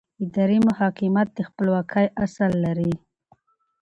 [0.23, 2.93] اداري محاکم د خپلواکۍ اصل لري.